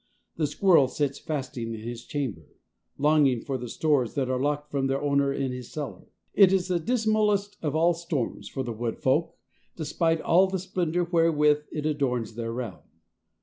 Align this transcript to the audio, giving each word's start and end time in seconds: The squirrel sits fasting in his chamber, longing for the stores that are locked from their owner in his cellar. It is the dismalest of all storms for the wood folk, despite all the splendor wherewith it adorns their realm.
The 0.35 0.47
squirrel 0.47 0.87
sits 0.87 1.19
fasting 1.19 1.75
in 1.75 1.81
his 1.81 2.03
chamber, 2.05 2.55
longing 2.97 3.39
for 3.41 3.59
the 3.59 3.69
stores 3.69 4.15
that 4.15 4.31
are 4.31 4.39
locked 4.39 4.71
from 4.71 4.87
their 4.87 4.99
owner 4.99 5.31
in 5.31 5.51
his 5.51 5.71
cellar. 5.71 6.07
It 6.33 6.51
is 6.51 6.69
the 6.69 6.79
dismalest 6.79 7.57
of 7.61 7.75
all 7.75 7.93
storms 7.93 8.49
for 8.49 8.63
the 8.63 8.73
wood 8.73 8.97
folk, 8.97 9.37
despite 9.75 10.19
all 10.19 10.47
the 10.47 10.57
splendor 10.57 11.03
wherewith 11.03 11.65
it 11.71 11.85
adorns 11.85 12.33
their 12.33 12.51
realm. 12.51 12.79